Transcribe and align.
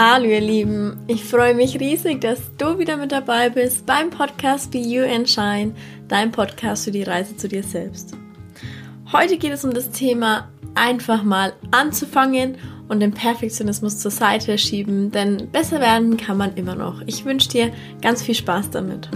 Hallo 0.00 0.26
ihr 0.26 0.40
Lieben, 0.40 0.96
ich 1.08 1.24
freue 1.24 1.54
mich 1.54 1.80
riesig, 1.80 2.20
dass 2.20 2.38
du 2.56 2.78
wieder 2.78 2.96
mit 2.96 3.10
dabei 3.10 3.50
bist 3.50 3.84
beim 3.84 4.10
Podcast 4.10 4.70
Be 4.70 4.78
You 4.78 5.02
and 5.02 5.28
Shine, 5.28 5.74
dein 6.06 6.30
Podcast 6.30 6.84
für 6.84 6.92
die 6.92 7.02
Reise 7.02 7.36
zu 7.36 7.48
dir 7.48 7.64
selbst. 7.64 8.16
Heute 9.10 9.36
geht 9.38 9.52
es 9.52 9.64
um 9.64 9.74
das 9.74 9.90
Thema 9.90 10.50
einfach 10.76 11.24
mal 11.24 11.52
anzufangen 11.72 12.58
und 12.86 13.00
den 13.00 13.10
Perfektionismus 13.10 13.98
zur 13.98 14.12
Seite 14.12 14.56
schieben, 14.56 15.10
denn 15.10 15.50
besser 15.50 15.80
werden 15.80 16.16
kann 16.16 16.36
man 16.36 16.54
immer 16.54 16.76
noch. 16.76 17.02
Ich 17.06 17.24
wünsche 17.24 17.48
dir 17.48 17.72
ganz 18.00 18.22
viel 18.22 18.36
Spaß 18.36 18.70
damit. 18.70 19.08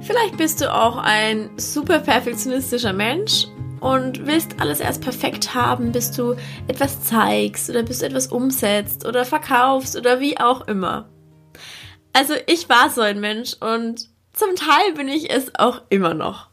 Vielleicht 0.00 0.36
bist 0.36 0.60
du 0.60 0.74
auch 0.74 0.96
ein 0.96 1.50
super 1.56 2.00
perfektionistischer 2.00 2.92
Mensch 2.92 3.46
und 3.80 4.26
willst 4.26 4.60
alles 4.60 4.80
erst 4.80 5.02
perfekt 5.02 5.54
haben, 5.54 5.92
bis 5.92 6.12
du 6.12 6.34
etwas 6.66 7.04
zeigst 7.04 7.70
oder 7.70 7.82
bis 7.82 7.98
du 7.98 8.06
etwas 8.06 8.28
umsetzt 8.28 9.06
oder 9.06 9.24
verkaufst 9.24 9.96
oder 9.96 10.20
wie 10.20 10.38
auch 10.38 10.66
immer. 10.68 11.08
Also 12.12 12.34
ich 12.46 12.68
war 12.68 12.90
so 12.90 13.00
ein 13.00 13.20
Mensch 13.20 13.54
und 13.60 14.08
zum 14.32 14.54
Teil 14.56 14.94
bin 14.94 15.08
ich 15.08 15.30
es 15.30 15.54
auch 15.56 15.82
immer 15.88 16.14
noch. 16.14 16.48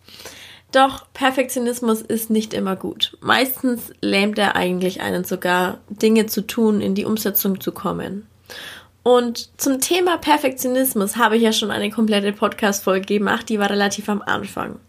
Doch 0.71 1.05
Perfektionismus 1.13 2.01
ist 2.01 2.29
nicht 2.29 2.53
immer 2.53 2.75
gut. 2.75 3.17
Meistens 3.21 3.93
lähmt 4.01 4.37
er 4.37 4.55
eigentlich 4.55 5.01
einen 5.01 5.23
sogar, 5.23 5.79
Dinge 5.89 6.26
zu 6.26 6.45
tun, 6.45 6.81
in 6.81 6.95
die 6.95 7.05
Umsetzung 7.05 7.62
zu 7.62 7.71
kommen. 7.71 8.27
Und 9.03 9.62
zum 9.62 9.79
Thema 9.79 10.17
Perfektionismus 10.17 11.15
habe 11.15 11.37
ich 11.37 11.43
ja 11.43 11.53
schon 11.53 11.71
eine 11.71 11.91
komplette 11.91 12.34
Podcast-Folge 12.34 13.20
gemacht, 13.20 13.48
die 13.49 13.59
war 13.59 13.70
relativ 13.70 14.09
am 14.09 14.21
Anfang. 14.21 14.79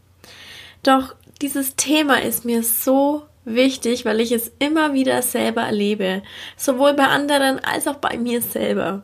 Doch 0.83 1.15
dieses 1.43 1.77
Thema 1.77 2.23
ist 2.23 2.45
mir 2.45 2.63
so 2.63 3.27
wichtig, 3.45 4.05
weil 4.05 4.21
ich 4.21 4.33
es 4.33 4.51
immer 4.59 4.93
wieder 4.93 5.23
selber 5.23 5.63
erlebe, 5.63 6.23
sowohl 6.57 6.95
bei 6.95 7.07
anderen 7.07 7.59
als 7.61 7.87
auch 7.87 7.97
bei 7.97 8.19
mir 8.19 8.43
selber. 8.43 9.03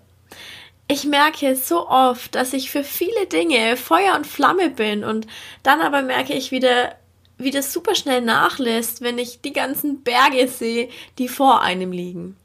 Ich 0.89 1.05
merke 1.05 1.57
so 1.57 1.89
oft, 1.89 2.35
dass 2.35 2.53
ich 2.53 2.71
für 2.71 2.85
viele 2.85 3.27
Dinge 3.27 3.77
Feuer 3.77 4.17
und 4.17 4.27
Flamme 4.27 4.71
bin 4.71 5.05
und 5.05 5.27
dann 5.63 5.81
aber 5.81 6.03
merke 6.03 6.35
ich 6.35 6.51
wieder, 6.51 6.97
wie 7.39 7.51
das 7.51 7.73
super 7.73 7.95
schnell 7.95 8.21
nachlässt, 8.21 9.01
wenn 9.01 9.19
ich 9.19 9.41
die 9.41 9.53
ganzen 9.53 10.03
Berge 10.03 10.49
sehe, 10.49 10.89
die 11.19 11.29
vor 11.29 11.63
einem 11.63 11.93
liegen. 11.93 12.37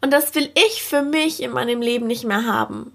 Und 0.00 0.12
das 0.12 0.34
will 0.34 0.48
ich 0.54 0.82
für 0.82 1.02
mich 1.02 1.42
in 1.42 1.50
meinem 1.50 1.82
Leben 1.82 2.06
nicht 2.06 2.24
mehr 2.24 2.46
haben. 2.46 2.92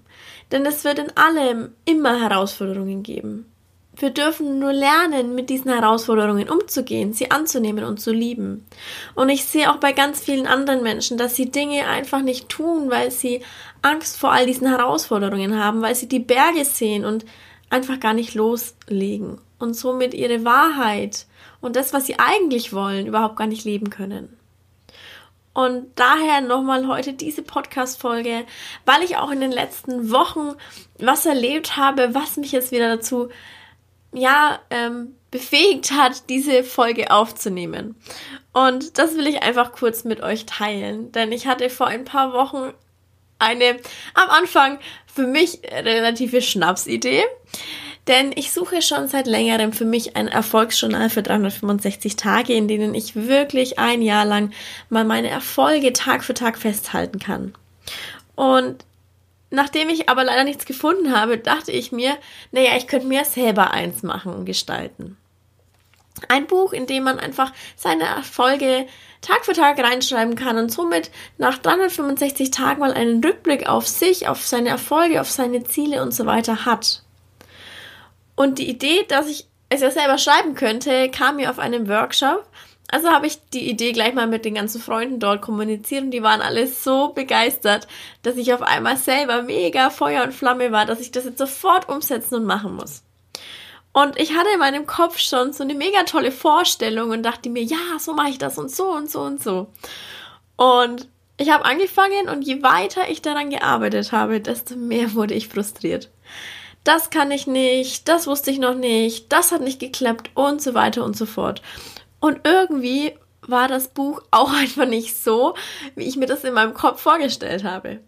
Denn 0.52 0.64
es 0.66 0.84
wird 0.84 0.98
in 0.98 1.16
allem 1.16 1.72
immer 1.84 2.20
Herausforderungen 2.20 3.02
geben. 3.02 3.53
Wir 3.96 4.10
dürfen 4.10 4.58
nur 4.58 4.72
lernen, 4.72 5.34
mit 5.34 5.50
diesen 5.50 5.70
Herausforderungen 5.70 6.48
umzugehen, 6.48 7.12
sie 7.12 7.30
anzunehmen 7.30 7.84
und 7.84 8.00
zu 8.00 8.12
lieben. 8.12 8.66
Und 9.14 9.28
ich 9.28 9.44
sehe 9.44 9.70
auch 9.70 9.76
bei 9.76 9.92
ganz 9.92 10.20
vielen 10.20 10.46
anderen 10.46 10.82
Menschen, 10.82 11.16
dass 11.16 11.36
sie 11.36 11.50
Dinge 11.50 11.86
einfach 11.86 12.22
nicht 12.22 12.48
tun, 12.48 12.90
weil 12.90 13.10
sie 13.10 13.42
Angst 13.82 14.16
vor 14.16 14.32
all 14.32 14.46
diesen 14.46 14.66
Herausforderungen 14.66 15.62
haben, 15.62 15.80
weil 15.80 15.94
sie 15.94 16.08
die 16.08 16.18
Berge 16.18 16.64
sehen 16.64 17.04
und 17.04 17.24
einfach 17.70 18.00
gar 18.00 18.14
nicht 18.14 18.34
loslegen 18.34 19.40
und 19.58 19.74
somit 19.74 20.12
ihre 20.14 20.44
Wahrheit 20.44 21.26
und 21.60 21.76
das, 21.76 21.92
was 21.92 22.06
sie 22.06 22.18
eigentlich 22.18 22.72
wollen, 22.72 23.06
überhaupt 23.06 23.36
gar 23.36 23.46
nicht 23.46 23.64
leben 23.64 23.90
können. 23.90 24.36
Und 25.54 25.86
daher 25.94 26.40
nochmal 26.40 26.88
heute 26.88 27.12
diese 27.12 27.42
Podcast-Folge, 27.42 28.44
weil 28.86 29.02
ich 29.04 29.16
auch 29.16 29.30
in 29.30 29.40
den 29.40 29.52
letzten 29.52 30.10
Wochen 30.10 30.56
was 30.98 31.26
erlebt 31.26 31.76
habe, 31.76 32.12
was 32.12 32.36
mich 32.36 32.50
jetzt 32.50 32.72
wieder 32.72 32.96
dazu 32.96 33.28
ja, 34.14 34.60
ähm, 34.70 35.14
befähigt 35.30 35.90
hat, 35.90 36.28
diese 36.28 36.62
Folge 36.62 37.10
aufzunehmen. 37.10 37.96
Und 38.52 38.98
das 38.98 39.16
will 39.16 39.26
ich 39.26 39.42
einfach 39.42 39.72
kurz 39.72 40.04
mit 40.04 40.22
euch 40.22 40.46
teilen, 40.46 41.10
denn 41.12 41.32
ich 41.32 41.46
hatte 41.46 41.68
vor 41.70 41.88
ein 41.88 42.04
paar 42.04 42.32
Wochen 42.32 42.72
eine 43.40 43.76
am 44.14 44.30
Anfang 44.30 44.78
für 45.12 45.26
mich 45.26 45.60
relative 45.70 46.40
Schnapsidee. 46.40 47.24
Denn 48.06 48.32
ich 48.34 48.52
suche 48.52 48.82
schon 48.82 49.08
seit 49.08 49.26
längerem 49.26 49.72
für 49.72 49.86
mich 49.86 50.14
ein 50.14 50.28
Erfolgsjournal 50.28 51.08
für 51.08 51.22
365 51.22 52.16
Tage, 52.16 52.52
in 52.52 52.68
denen 52.68 52.94
ich 52.94 53.16
wirklich 53.16 53.78
ein 53.78 54.02
Jahr 54.02 54.26
lang 54.26 54.52
mal 54.90 55.04
meine 55.04 55.30
Erfolge 55.30 55.92
Tag 55.94 56.22
für 56.22 56.34
Tag 56.34 56.58
festhalten 56.58 57.18
kann. 57.18 57.54
Und 58.34 58.84
Nachdem 59.54 59.88
ich 59.88 60.08
aber 60.08 60.24
leider 60.24 60.42
nichts 60.42 60.64
gefunden 60.64 61.16
habe, 61.16 61.38
dachte 61.38 61.70
ich 61.70 61.92
mir, 61.92 62.16
naja, 62.50 62.76
ich 62.76 62.88
könnte 62.88 63.06
mir 63.06 63.24
selber 63.24 63.70
eins 63.70 64.02
machen 64.02 64.34
und 64.34 64.46
gestalten. 64.46 65.16
Ein 66.28 66.46
Buch, 66.48 66.72
in 66.72 66.86
dem 66.86 67.04
man 67.04 67.20
einfach 67.20 67.52
seine 67.76 68.04
Erfolge 68.04 68.86
Tag 69.20 69.44
für 69.44 69.52
Tag 69.52 69.78
reinschreiben 69.78 70.34
kann 70.34 70.58
und 70.58 70.72
somit 70.72 71.10
nach 71.38 71.58
365 71.58 72.50
Tagen 72.50 72.80
mal 72.80 72.92
einen 72.92 73.22
Rückblick 73.22 73.68
auf 73.68 73.86
sich, 73.86 74.26
auf 74.26 74.44
seine 74.44 74.70
Erfolge, 74.70 75.20
auf 75.20 75.30
seine 75.30 75.62
Ziele 75.62 76.02
und 76.02 76.12
so 76.12 76.26
weiter 76.26 76.64
hat. 76.64 77.02
Und 78.34 78.58
die 78.58 78.68
Idee, 78.68 79.04
dass 79.08 79.28
ich 79.28 79.46
es 79.68 79.80
ja 79.82 79.90
selber 79.90 80.18
schreiben 80.18 80.54
könnte, 80.54 81.10
kam 81.10 81.36
mir 81.36 81.50
auf 81.50 81.58
einem 81.60 81.88
Workshop, 81.88 82.46
also 82.90 83.08
habe 83.08 83.26
ich 83.26 83.38
die 83.52 83.68
Idee 83.68 83.92
gleich 83.92 84.14
mal 84.14 84.26
mit 84.26 84.44
den 84.44 84.54
ganzen 84.54 84.80
Freunden 84.80 85.18
dort 85.18 85.42
kommuniziert 85.42 86.04
und 86.04 86.10
die 86.10 86.22
waren 86.22 86.42
alle 86.42 86.66
so 86.66 87.08
begeistert, 87.08 87.88
dass 88.22 88.36
ich 88.36 88.52
auf 88.52 88.62
einmal 88.62 88.96
selber 88.96 89.42
mega 89.42 89.90
Feuer 89.90 90.22
und 90.24 90.34
Flamme 90.34 90.70
war, 90.70 90.86
dass 90.86 91.00
ich 91.00 91.10
das 91.10 91.24
jetzt 91.24 91.38
sofort 91.38 91.88
umsetzen 91.88 92.36
und 92.36 92.44
machen 92.44 92.76
muss. 92.76 93.02
Und 93.92 94.18
ich 94.18 94.36
hatte 94.36 94.50
in 94.52 94.58
meinem 94.58 94.86
Kopf 94.86 95.18
schon 95.18 95.52
so 95.52 95.62
eine 95.62 95.74
mega 95.74 96.02
tolle 96.02 96.32
Vorstellung 96.32 97.10
und 97.10 97.22
dachte 97.22 97.48
mir, 97.48 97.62
ja, 97.62 97.98
so 97.98 98.12
mache 98.12 98.30
ich 98.30 98.38
das 98.38 98.58
und 98.58 98.70
so 98.70 98.90
und 98.90 99.10
so 99.10 99.20
und 99.20 99.42
so. 99.42 99.68
Und 100.56 101.08
ich 101.36 101.50
habe 101.50 101.64
angefangen 101.64 102.28
und 102.28 102.42
je 102.42 102.62
weiter 102.62 103.08
ich 103.08 103.22
daran 103.22 103.50
gearbeitet 103.50 104.12
habe, 104.12 104.40
desto 104.40 104.76
mehr 104.76 105.14
wurde 105.14 105.34
ich 105.34 105.48
frustriert. 105.48 106.10
Das 106.82 107.10
kann 107.10 107.30
ich 107.30 107.46
nicht, 107.46 108.08
das 108.08 108.26
wusste 108.26 108.50
ich 108.50 108.58
noch 108.58 108.74
nicht, 108.74 109.32
das 109.32 109.52
hat 109.52 109.62
nicht 109.62 109.80
geklappt 109.80 110.30
und 110.34 110.60
so 110.60 110.74
weiter 110.74 111.04
und 111.04 111.16
so 111.16 111.24
fort. 111.24 111.62
Und 112.24 112.40
irgendwie 112.44 113.12
war 113.42 113.68
das 113.68 113.88
Buch 113.88 114.22
auch 114.30 114.50
einfach 114.54 114.86
nicht 114.86 115.14
so, 115.14 115.52
wie 115.94 116.04
ich 116.04 116.16
mir 116.16 116.24
das 116.24 116.42
in 116.42 116.54
meinem 116.54 116.72
Kopf 116.72 117.02
vorgestellt 117.02 117.64
habe. 117.64 118.00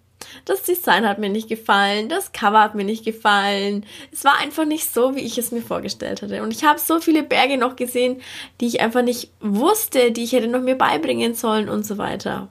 Das 0.46 0.62
Design 0.62 1.06
hat 1.06 1.18
mir 1.18 1.28
nicht 1.28 1.50
gefallen, 1.50 2.08
das 2.08 2.32
Cover 2.32 2.62
hat 2.62 2.74
mir 2.74 2.84
nicht 2.84 3.04
gefallen. 3.04 3.84
Es 4.10 4.24
war 4.24 4.38
einfach 4.38 4.64
nicht 4.64 4.90
so, 4.90 5.14
wie 5.14 5.20
ich 5.20 5.36
es 5.36 5.52
mir 5.52 5.60
vorgestellt 5.60 6.22
hatte. 6.22 6.42
Und 6.42 6.50
ich 6.50 6.64
habe 6.64 6.78
so 6.78 6.98
viele 6.98 7.24
Berge 7.24 7.58
noch 7.58 7.76
gesehen, 7.76 8.22
die 8.62 8.68
ich 8.68 8.80
einfach 8.80 9.02
nicht 9.02 9.32
wusste, 9.40 10.12
die 10.12 10.24
ich 10.24 10.32
hätte 10.32 10.48
noch 10.48 10.62
mir 10.62 10.78
beibringen 10.78 11.34
sollen 11.34 11.68
und 11.68 11.84
so 11.84 11.98
weiter. 11.98 12.48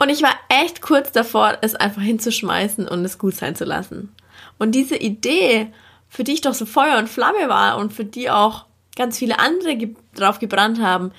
Und 0.00 0.08
ich 0.08 0.24
war 0.24 0.34
echt 0.48 0.82
kurz 0.82 1.12
davor, 1.12 1.56
es 1.60 1.76
einfach 1.76 2.02
hinzuschmeißen 2.02 2.88
und 2.88 3.04
es 3.04 3.16
gut 3.16 3.36
sein 3.36 3.54
zu 3.54 3.64
lassen. 3.64 4.12
Und 4.58 4.72
diese 4.74 4.96
Idee, 4.96 5.72
für 6.08 6.24
die 6.24 6.32
ich 6.32 6.40
doch 6.40 6.54
so 6.54 6.66
Feuer 6.66 6.98
und 6.98 7.08
Flamme 7.08 7.48
war 7.48 7.78
und 7.78 7.92
für 7.92 8.04
die 8.04 8.28
auch 8.28 8.64
ganz 9.00 9.16
viele 9.16 9.38
andere 9.38 9.76
ge 9.76 9.94
drauf 10.14 10.40
gebrannt 10.40 10.78
haben, 10.78 11.10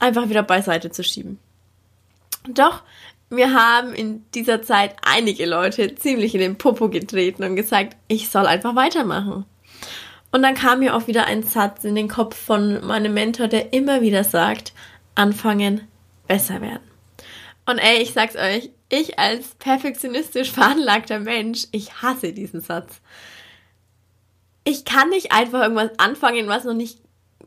einfach 0.00 0.28
wieder 0.28 0.42
beiseite 0.42 0.90
zu 0.90 1.04
schieben. 1.04 1.38
Doch 2.48 2.82
wir 3.30 3.54
haben 3.54 3.94
in 3.94 4.24
dieser 4.34 4.60
Zeit 4.60 4.96
einige 5.02 5.46
Leute 5.46 5.94
ziemlich 5.94 6.34
in 6.34 6.40
den 6.40 6.58
Popo 6.58 6.88
getreten 6.88 7.44
und 7.44 7.54
gesagt, 7.54 7.96
ich 8.08 8.28
soll 8.28 8.46
einfach 8.46 8.74
weitermachen. 8.74 9.44
Und 10.32 10.42
dann 10.42 10.56
kam 10.56 10.80
mir 10.80 10.96
auch 10.96 11.06
wieder 11.06 11.26
ein 11.26 11.44
Satz 11.44 11.84
in 11.84 11.94
den 11.94 12.08
Kopf 12.08 12.36
von 12.36 12.84
meinem 12.84 13.14
Mentor, 13.14 13.46
der 13.46 13.72
immer 13.72 14.00
wieder 14.00 14.24
sagt, 14.24 14.72
anfangen, 15.14 15.82
besser 16.26 16.60
werden. 16.60 16.82
Und 17.66 17.78
ey, 17.78 18.02
ich 18.02 18.14
sag's 18.14 18.34
euch, 18.34 18.70
ich 18.88 19.20
als 19.20 19.54
perfektionistisch 19.60 20.50
veranlagter 20.50 21.20
Mensch, 21.20 21.68
ich 21.70 22.02
hasse 22.02 22.32
diesen 22.32 22.60
Satz 22.60 23.00
ich 24.64 24.84
kann 24.84 25.10
nicht 25.10 25.32
einfach 25.32 25.62
irgendwas 25.62 25.98
anfangen, 25.98 26.48
was 26.48 26.64
noch 26.64 26.74
nicht 26.74 26.98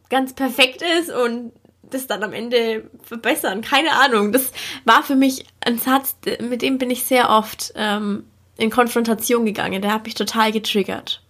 ganz 0.10 0.34
perfekt 0.34 0.82
ist 1.00 1.10
und 1.10 1.52
das 1.84 2.08
dann 2.08 2.24
am 2.24 2.34
Ende 2.34 2.90
verbessern. 3.04 3.62
Keine 3.62 3.94
Ahnung. 3.94 4.32
Das 4.32 4.52
war 4.86 5.04
für 5.04 5.16
mich 5.16 5.46
ein 5.62 5.80
Satz, 5.80 6.16
mit 6.42 6.62
dem 6.62 6.78
bin 6.78 6.90
ich 6.90 7.06
sehr 7.06 7.30
oft 7.30 7.74
ähm, 7.76 8.26
in 8.58 8.70
Konfrontation 8.70 9.46
gegangen. 9.46 9.82
Der 9.82 9.94
hat 9.94 10.06
mich 10.06 10.16
total 10.16 10.52
getriggert. 10.52 11.22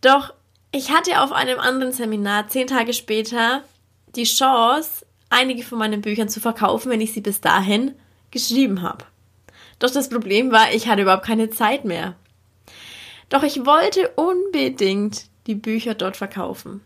Doch 0.00 0.32
ich 0.70 0.90
hatte 0.90 1.20
auf 1.20 1.32
einem 1.32 1.58
anderen 1.58 1.92
Seminar 1.92 2.48
zehn 2.48 2.66
Tage 2.66 2.92
später 2.92 3.62
die 4.16 4.24
Chance, 4.24 5.06
einige 5.30 5.62
von 5.62 5.78
meinen 5.78 6.00
Büchern 6.00 6.28
zu 6.28 6.40
verkaufen, 6.40 6.90
wenn 6.90 7.00
ich 7.00 7.12
sie 7.12 7.20
bis 7.20 7.40
dahin 7.40 7.94
geschrieben 8.30 8.82
habe. 8.82 9.04
Doch 9.78 9.90
das 9.90 10.08
Problem 10.08 10.52
war, 10.52 10.72
ich 10.72 10.88
hatte 10.88 11.02
überhaupt 11.02 11.26
keine 11.26 11.50
Zeit 11.50 11.84
mehr. 11.84 12.16
Doch 13.28 13.42
ich 13.42 13.64
wollte 13.66 14.10
unbedingt 14.16 15.26
die 15.46 15.54
Bücher 15.54 15.94
dort 15.94 16.16
verkaufen, 16.16 16.80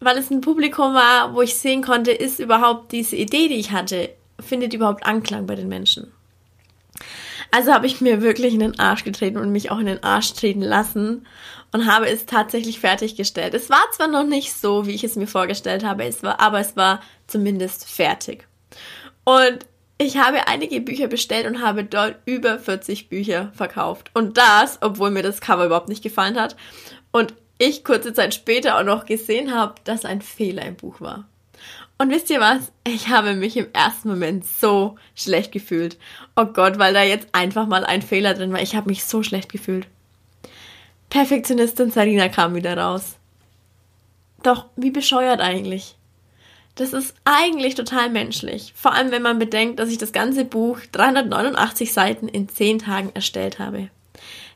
weil 0.00 0.18
es 0.18 0.30
ein 0.30 0.40
Publikum 0.40 0.94
war, 0.94 1.34
wo 1.34 1.42
ich 1.42 1.56
sehen 1.56 1.82
konnte, 1.82 2.12
ist 2.12 2.38
überhaupt 2.38 2.92
diese 2.92 3.16
Idee, 3.16 3.48
die 3.48 3.56
ich 3.56 3.72
hatte, 3.72 4.10
findet 4.40 4.74
überhaupt 4.74 5.06
Anklang 5.06 5.46
bei 5.46 5.54
den 5.54 5.68
Menschen. 5.68 6.12
Also 7.50 7.72
habe 7.72 7.86
ich 7.86 8.00
mir 8.00 8.20
wirklich 8.20 8.54
in 8.54 8.60
den 8.60 8.78
Arsch 8.78 9.04
getreten 9.04 9.38
und 9.38 9.52
mich 9.52 9.70
auch 9.70 9.78
in 9.78 9.86
den 9.86 10.02
Arsch 10.02 10.32
treten 10.32 10.60
lassen 10.60 11.26
und 11.72 11.86
habe 11.86 12.08
es 12.08 12.26
tatsächlich 12.26 12.80
fertiggestellt. 12.80 13.54
Es 13.54 13.70
war 13.70 13.82
zwar 13.92 14.08
noch 14.08 14.24
nicht 14.24 14.52
so, 14.52 14.86
wie 14.86 14.94
ich 14.94 15.04
es 15.04 15.16
mir 15.16 15.26
vorgestellt 15.26 15.84
habe, 15.84 16.04
es 16.04 16.22
war, 16.22 16.40
aber 16.40 16.60
es 16.60 16.76
war 16.76 17.00
zumindest 17.26 17.88
fertig. 17.88 18.46
Und 19.24 19.66
ich 19.98 20.16
habe 20.16 20.48
einige 20.48 20.80
Bücher 20.80 21.06
bestellt 21.06 21.46
und 21.46 21.62
habe 21.62 21.84
dort 21.84 22.16
über 22.26 22.58
40 22.58 23.08
Bücher 23.08 23.52
verkauft. 23.54 24.10
Und 24.14 24.36
das, 24.36 24.78
obwohl 24.80 25.10
mir 25.10 25.22
das 25.22 25.40
Cover 25.40 25.66
überhaupt 25.66 25.88
nicht 25.88 26.02
gefallen 26.02 26.38
hat. 26.38 26.56
Und 27.12 27.34
ich 27.58 27.84
kurze 27.84 28.12
Zeit 28.12 28.34
später 28.34 28.78
auch 28.78 28.84
noch 28.84 29.06
gesehen 29.06 29.54
habe, 29.54 29.74
dass 29.84 30.04
ein 30.04 30.20
Fehler 30.20 30.64
im 30.64 30.74
Buch 30.74 31.00
war. 31.00 31.28
Und 31.96 32.10
wisst 32.10 32.28
ihr 32.30 32.40
was? 32.40 32.72
Ich 32.84 33.08
habe 33.08 33.34
mich 33.34 33.56
im 33.56 33.68
ersten 33.72 34.08
Moment 34.08 34.44
so 34.44 34.96
schlecht 35.14 35.52
gefühlt. 35.52 35.96
Oh 36.34 36.46
Gott, 36.46 36.78
weil 36.78 36.92
da 36.92 37.04
jetzt 37.04 37.28
einfach 37.32 37.68
mal 37.68 37.84
ein 37.84 38.02
Fehler 38.02 38.34
drin 38.34 38.52
war. 38.52 38.60
Ich 38.60 38.74
habe 38.74 38.88
mich 38.88 39.04
so 39.04 39.22
schlecht 39.22 39.52
gefühlt. 39.52 39.86
Perfektionistin 41.08 41.92
Sarina 41.92 42.28
kam 42.28 42.56
wieder 42.56 42.76
raus. 42.76 43.16
Doch 44.42 44.66
wie 44.74 44.90
bescheuert 44.90 45.40
eigentlich? 45.40 45.96
Das 46.76 46.92
ist 46.92 47.14
eigentlich 47.24 47.76
total 47.76 48.10
menschlich. 48.10 48.72
Vor 48.74 48.92
allem, 48.92 49.12
wenn 49.12 49.22
man 49.22 49.38
bedenkt, 49.38 49.78
dass 49.78 49.90
ich 49.90 49.98
das 49.98 50.12
ganze 50.12 50.44
Buch 50.44 50.78
389 50.92 51.92
Seiten 51.92 52.26
in 52.26 52.48
10 52.48 52.80
Tagen 52.80 53.10
erstellt 53.14 53.58
habe. 53.58 53.90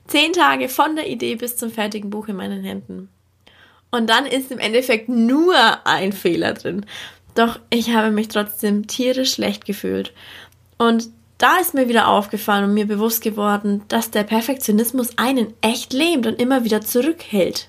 10 0.09 0.33
Tage 0.33 0.69
von 0.69 0.97
der 0.97 1.09
Idee 1.09 1.37
bis 1.37 1.57
zum 1.57 1.71
fertigen 1.71 2.11
Buch 2.11 2.29
in 2.29 2.37
meinen 2.37 2.65
Händen. 2.65 3.09
Und 3.91 4.11
dann 4.11 4.27
ist 4.27 4.51
im 4.51 4.59
Endeffekt 4.59 5.09
nur 5.09 5.55
ein 5.87 6.13
Fehler 6.13 6.55
drin. 6.55 6.87
Doch 7.35 7.61
ich 7.71 7.91
habe 7.91 8.11
mich 8.11 8.29
trotzdem 8.29 8.87
tierisch 8.87 9.35
schlecht 9.35 9.65
gefühlt. 9.65 10.13
Und 10.77 11.09
da 11.39 11.59
ist 11.59 11.73
mir 11.73 11.89
wieder 11.89 12.09
aufgefallen 12.09 12.65
und 12.65 12.75
mir 12.75 12.87
bewusst 12.87 13.23
geworden, 13.23 13.83
dass 13.87 14.11
der 14.11 14.25
Perfektionismus 14.25 15.17
einen 15.19 15.55
echt 15.61 15.93
lähmt 15.93 16.27
und 16.27 16.41
immer 16.41 16.65
wieder 16.65 16.81
zurückhält. 16.81 17.69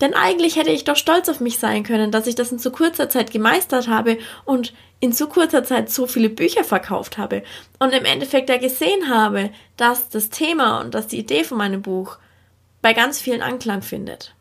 Denn 0.00 0.14
eigentlich 0.14 0.56
hätte 0.56 0.70
ich 0.70 0.84
doch 0.84 0.96
stolz 0.96 1.28
auf 1.28 1.40
mich 1.40 1.58
sein 1.58 1.82
können, 1.82 2.10
dass 2.10 2.26
ich 2.26 2.34
das 2.34 2.52
in 2.52 2.58
so 2.58 2.70
kurzer 2.70 3.08
Zeit 3.08 3.30
gemeistert 3.30 3.88
habe 3.88 4.18
und 4.44 4.72
in 5.00 5.12
so 5.12 5.26
kurzer 5.26 5.64
Zeit 5.64 5.90
so 5.90 6.06
viele 6.06 6.28
Bücher 6.28 6.62
verkauft 6.62 7.18
habe 7.18 7.42
und 7.78 7.92
im 7.92 8.04
Endeffekt 8.04 8.50
ja 8.50 8.58
gesehen 8.58 9.08
habe, 9.08 9.50
dass 9.76 10.10
das 10.10 10.28
Thema 10.28 10.80
und 10.80 10.94
dass 10.94 11.06
die 11.06 11.18
Idee 11.18 11.44
von 11.44 11.58
meinem 11.58 11.82
Buch 11.82 12.18
bei 12.82 12.92
ganz 12.92 13.20
vielen 13.20 13.42
Anklang 13.42 13.82
findet. 13.82 14.34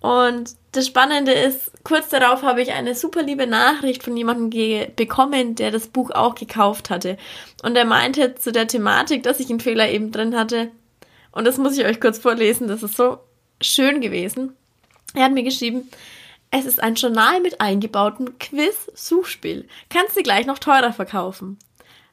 Und 0.00 0.50
das 0.72 0.86
Spannende 0.86 1.32
ist, 1.32 1.72
kurz 1.82 2.10
darauf 2.10 2.42
habe 2.42 2.60
ich 2.60 2.72
eine 2.72 2.94
super 2.94 3.22
liebe 3.22 3.46
Nachricht 3.46 4.02
von 4.02 4.14
jemandem 4.14 4.50
bekommen, 4.96 5.54
der 5.54 5.70
das 5.70 5.86
Buch 5.86 6.10
auch 6.10 6.34
gekauft 6.34 6.90
hatte. 6.90 7.16
Und 7.62 7.74
er 7.74 7.86
meinte 7.86 8.34
zu 8.34 8.52
der 8.52 8.66
Thematik, 8.66 9.22
dass 9.22 9.40
ich 9.40 9.48
einen 9.48 9.60
Fehler 9.60 9.88
eben 9.88 10.12
drin 10.12 10.36
hatte. 10.36 10.70
Und 11.32 11.46
das 11.46 11.56
muss 11.56 11.78
ich 11.78 11.86
euch 11.86 12.00
kurz 12.00 12.18
vorlesen, 12.18 12.68
das 12.68 12.82
ist 12.82 12.96
so 12.96 13.18
schön 13.64 14.00
gewesen. 14.00 14.54
Er 15.14 15.24
hat 15.24 15.32
mir 15.32 15.42
geschrieben, 15.42 15.88
es 16.50 16.66
ist 16.66 16.82
ein 16.82 16.94
Journal 16.94 17.40
mit 17.40 17.60
eingebautem 17.60 18.38
Quiz-Suchspiel. 18.38 19.68
Kannst 19.90 20.16
du 20.16 20.22
gleich 20.22 20.46
noch 20.46 20.58
teurer 20.58 20.92
verkaufen. 20.92 21.58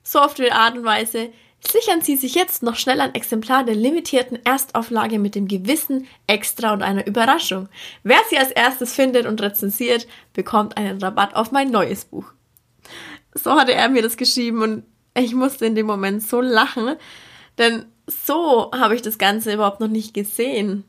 So 0.04 0.20
auf 0.20 0.34
die 0.34 0.52
Art 0.52 0.78
und 0.78 0.84
Weise, 0.84 1.32
Sichern 1.70 2.02
Sie 2.02 2.16
sich 2.16 2.34
jetzt 2.34 2.64
noch 2.64 2.76
schnell 2.76 3.00
ein 3.02 3.14
Exemplar 3.14 3.64
der 3.64 3.76
limitierten 3.76 4.44
Erstauflage 4.44 5.20
mit 5.20 5.36
dem 5.36 5.48
gewissen 5.48 6.08
Extra 6.26 6.74
und 6.74 6.82
einer 6.82 7.06
Überraschung. 7.06 7.70
Wer 8.04 8.18
sie 8.30 8.38
als 8.38 8.52
erstes 8.52 8.94
findet 8.94 9.28
und 9.28 9.42
rezensiert, 9.42 10.08
bekommt 10.34 10.78
einen 10.78 11.02
Rabatt 11.02 11.36
auf 11.36 11.52
mein 11.52 11.70
neues 11.70 12.06
Buch. 12.06 12.26
So 13.36 13.52
hatte 13.52 13.74
er 13.74 13.90
mir 13.90 14.02
das 14.02 14.18
geschrieben 14.18 14.64
und 14.64 14.84
ich 15.14 15.36
musste 15.36 15.66
in 15.66 15.76
dem 15.76 15.86
Moment 15.86 16.24
so 16.24 16.42
lachen, 16.42 16.96
denn 17.58 17.86
so 18.08 18.72
habe 18.74 18.96
ich 18.96 19.04
das 19.04 19.20
Ganze 19.20 19.54
überhaupt 19.54 19.80
noch 19.80 19.88
nicht 19.88 20.14
gesehen. 20.14 20.84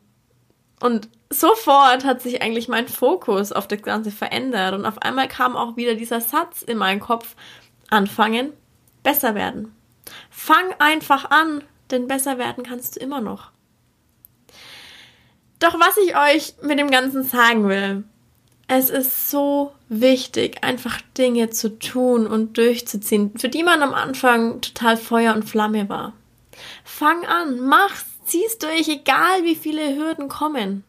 Und 0.82 1.08
sofort 1.30 2.04
hat 2.04 2.22
sich 2.22 2.42
eigentlich 2.42 2.66
mein 2.66 2.88
Fokus 2.88 3.52
auf 3.52 3.68
das 3.68 3.82
Ganze 3.82 4.10
verändert 4.10 4.74
und 4.74 4.84
auf 4.84 5.00
einmal 5.00 5.28
kam 5.28 5.56
auch 5.56 5.76
wieder 5.76 5.94
dieser 5.94 6.20
Satz 6.20 6.62
in 6.62 6.76
meinen 6.76 6.98
Kopf, 6.98 7.36
anfangen, 7.88 8.52
besser 9.04 9.36
werden. 9.36 9.72
Fang 10.28 10.74
einfach 10.80 11.30
an, 11.30 11.62
denn 11.92 12.08
besser 12.08 12.36
werden 12.36 12.64
kannst 12.64 12.96
du 12.96 13.00
immer 13.00 13.20
noch. 13.20 13.52
Doch 15.60 15.78
was 15.78 15.96
ich 15.98 16.16
euch 16.16 16.54
mit 16.62 16.80
dem 16.80 16.90
Ganzen 16.90 17.22
sagen 17.22 17.68
will, 17.68 18.02
es 18.66 18.90
ist 18.90 19.30
so 19.30 19.72
wichtig, 19.88 20.64
einfach 20.64 21.00
Dinge 21.16 21.50
zu 21.50 21.78
tun 21.78 22.26
und 22.26 22.58
durchzuziehen, 22.58 23.38
für 23.38 23.48
die 23.48 23.62
man 23.62 23.82
am 23.82 23.94
Anfang 23.94 24.60
total 24.60 24.96
Feuer 24.96 25.34
und 25.34 25.44
Flamme 25.44 25.88
war. 25.88 26.14
Fang 26.82 27.24
an, 27.24 27.60
mach's, 27.60 28.06
zieh's 28.24 28.58
durch, 28.58 28.88
egal 28.88 29.44
wie 29.44 29.56
viele 29.56 29.96
Hürden 29.96 30.28
kommen. 30.28 30.84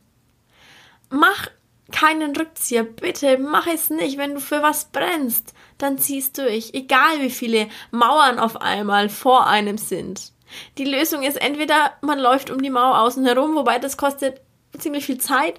Mach 1.09 1.47
keinen 1.91 2.35
Rückzieher, 2.35 2.83
bitte 2.83 3.37
mach 3.37 3.67
es 3.67 3.89
nicht, 3.89 4.17
wenn 4.17 4.33
du 4.33 4.39
für 4.39 4.61
was 4.61 4.85
brennst 4.85 5.53
dann 5.83 5.97
ziehst 5.97 6.37
durch, 6.37 6.71
egal 6.73 7.19
wie 7.19 7.29
viele 7.29 7.67
Mauern 7.91 8.39
auf 8.39 8.61
einmal 8.61 9.09
vor 9.09 9.47
einem 9.47 9.77
sind. 9.77 10.31
Die 10.77 10.85
Lösung 10.85 11.23
ist 11.23 11.39
entweder 11.41 11.93
man 12.01 12.19
läuft 12.19 12.49
um 12.49 12.61
die 12.61 12.69
Mauer 12.69 12.99
außen 12.99 13.25
herum, 13.25 13.55
wobei 13.55 13.79
das 13.79 13.97
kostet 13.97 14.41
ziemlich 14.77 15.05
viel 15.05 15.17
Zeit, 15.17 15.55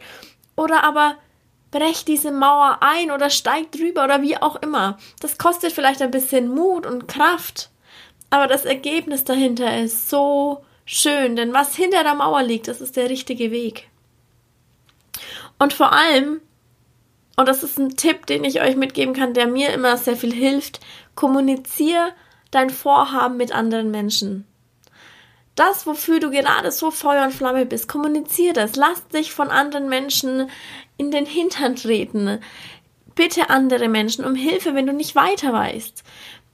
oder 0.56 0.84
aber 0.84 1.16
brecht 1.70 2.06
diese 2.08 2.30
Mauer 2.30 2.78
ein 2.80 3.10
oder 3.10 3.30
steigt 3.30 3.78
drüber 3.78 4.04
oder 4.04 4.22
wie 4.22 4.36
auch 4.36 4.56
immer. 4.56 4.98
Das 5.20 5.38
kostet 5.38 5.72
vielleicht 5.72 6.00
ein 6.00 6.12
bisschen 6.12 6.48
Mut 6.48 6.86
und 6.86 7.08
Kraft, 7.08 7.70
aber 8.30 8.46
das 8.46 8.64
Ergebnis 8.64 9.24
dahinter 9.24 9.78
ist 9.78 10.08
so 10.08 10.64
schön, 10.84 11.36
denn 11.36 11.52
was 11.52 11.74
hinter 11.74 12.02
der 12.02 12.14
Mauer 12.14 12.42
liegt, 12.42 12.68
das 12.68 12.80
ist 12.80 12.96
der 12.96 13.10
richtige 13.10 13.50
Weg. 13.50 13.88
Und 15.58 15.72
vor 15.72 15.92
allem 15.92 16.40
und 17.36 17.48
das 17.48 17.62
ist 17.62 17.78
ein 17.78 17.96
Tipp, 17.96 18.26
den 18.26 18.44
ich 18.44 18.60
euch 18.60 18.76
mitgeben 18.76 19.14
kann, 19.14 19.34
der 19.34 19.46
mir 19.46 19.72
immer 19.72 19.96
sehr 19.96 20.16
viel 20.16 20.32
hilft. 20.32 20.80
Kommunizier 21.14 22.12
dein 22.50 22.70
Vorhaben 22.70 23.36
mit 23.36 23.52
anderen 23.52 23.90
Menschen. 23.90 24.46
Das, 25.56 25.86
wofür 25.86 26.20
du 26.20 26.30
gerade 26.30 26.70
so 26.70 26.90
Feuer 26.90 27.24
und 27.24 27.32
Flamme 27.32 27.66
bist, 27.66 27.88
kommunizier 27.88 28.52
das. 28.52 28.76
Lass 28.76 29.06
dich 29.08 29.32
von 29.32 29.48
anderen 29.48 29.88
Menschen 29.88 30.48
in 30.96 31.10
den 31.10 31.26
Hintern 31.26 31.76
treten. 31.76 32.40
Bitte 33.14 33.50
andere 33.50 33.88
Menschen 33.88 34.24
um 34.24 34.34
Hilfe, 34.34 34.74
wenn 34.74 34.86
du 34.86 34.92
nicht 34.92 35.14
weiter 35.14 35.52
weißt. 35.52 36.02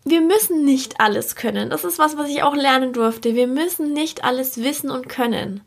Wir 0.04 0.20
müssen 0.20 0.64
nicht 0.64 1.00
alles 1.00 1.36
können. 1.36 1.70
Das 1.70 1.84
ist 1.84 1.98
was, 1.98 2.16
was 2.16 2.28
ich 2.28 2.42
auch 2.42 2.54
lernen 2.54 2.92
durfte. 2.92 3.34
Wir 3.34 3.46
müssen 3.46 3.92
nicht 3.92 4.24
alles 4.24 4.62
wissen 4.62 4.90
und 4.90 5.08
können. 5.08 5.60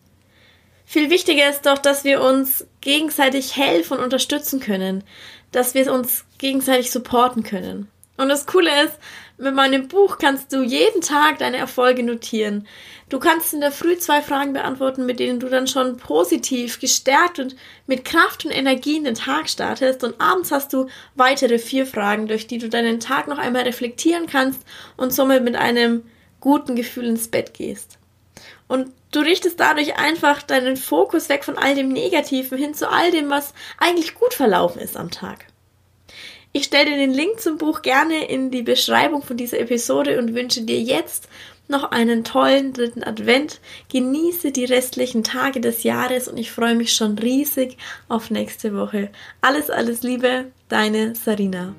Viel 0.85 1.09
wichtiger 1.09 1.49
ist 1.49 1.65
doch, 1.65 1.77
dass 1.77 2.03
wir 2.03 2.21
uns 2.21 2.67
gegenseitig 2.81 3.55
helfen 3.55 3.97
und 3.97 4.03
unterstützen 4.03 4.59
können, 4.59 5.03
dass 5.51 5.75
wir 5.75 5.91
uns 5.91 6.25
gegenseitig 6.39 6.91
supporten 6.91 7.43
können. 7.43 7.87
Und 8.17 8.29
das 8.29 8.45
Coole 8.45 8.69
ist, 8.83 8.97
mit 9.37 9.55
meinem 9.55 9.87
Buch 9.87 10.17
kannst 10.19 10.53
du 10.53 10.61
jeden 10.61 11.01
Tag 11.01 11.39
deine 11.39 11.57
Erfolge 11.57 12.03
notieren. 12.03 12.67
Du 13.09 13.19
kannst 13.19 13.53
in 13.53 13.61
der 13.61 13.71
Früh 13.71 13.97
zwei 13.97 14.21
Fragen 14.21 14.53
beantworten, 14.53 15.05
mit 15.05 15.19
denen 15.19 15.39
du 15.39 15.49
dann 15.49 15.67
schon 15.67 15.97
positiv, 15.97 16.79
gestärkt 16.79 17.39
und 17.39 17.55
mit 17.87 18.05
Kraft 18.05 18.45
und 18.45 18.51
Energie 18.51 18.97
in 18.97 19.03
den 19.03 19.15
Tag 19.15 19.49
startest. 19.49 20.03
Und 20.03 20.19
abends 20.21 20.51
hast 20.51 20.71
du 20.73 20.87
weitere 21.15 21.57
vier 21.57 21.85
Fragen, 21.85 22.27
durch 22.27 22.47
die 22.47 22.59
du 22.59 22.69
deinen 22.69 22.99
Tag 22.99 23.27
noch 23.27 23.39
einmal 23.39 23.63
reflektieren 23.63 24.27
kannst 24.27 24.61
und 24.97 25.13
somit 25.13 25.43
mit 25.43 25.55
einem 25.55 26.03
guten 26.39 26.75
Gefühl 26.75 27.05
ins 27.05 27.27
Bett 27.27 27.53
gehst. 27.53 27.97
Und 28.67 28.91
du 29.11 29.19
richtest 29.19 29.59
dadurch 29.59 29.97
einfach 29.97 30.41
deinen 30.41 30.77
Fokus 30.77 31.29
weg 31.29 31.43
von 31.43 31.57
all 31.57 31.75
dem 31.75 31.89
Negativen 31.89 32.57
hin 32.57 32.73
zu 32.73 32.89
all 32.89 33.11
dem, 33.11 33.29
was 33.29 33.53
eigentlich 33.77 34.15
gut 34.15 34.33
verlaufen 34.33 34.81
ist 34.81 34.97
am 34.97 35.11
Tag. 35.11 35.47
Ich 36.55 36.65
stelle 36.65 36.91
dir 36.91 36.97
den 36.97 37.13
Link 37.13 37.41
zum 37.41 37.57
Buch 37.57 37.81
gerne 37.81 38.29
in 38.29 38.51
die 38.51 38.61
Beschreibung 38.61 39.23
von 39.23 39.37
dieser 39.37 39.59
Episode 39.59 40.19
und 40.19 40.35
wünsche 40.35 40.61
dir 40.61 40.79
jetzt 40.79 41.27
noch 41.67 41.89
einen 41.89 42.23
tollen 42.23 42.73
dritten 42.73 43.03
Advent. 43.03 43.59
Genieße 43.91 44.51
die 44.51 44.65
restlichen 44.65 45.23
Tage 45.23 45.61
des 45.61 45.81
Jahres 45.81 46.27
und 46.27 46.37
ich 46.37 46.51
freue 46.51 46.75
mich 46.75 46.93
schon 46.93 47.17
riesig 47.17 47.77
auf 48.07 48.29
nächste 48.29 48.75
Woche. 48.75 49.09
Alles, 49.41 49.71
alles 49.71 50.03
Liebe, 50.03 50.51
deine 50.69 51.15
Sarina. 51.15 51.73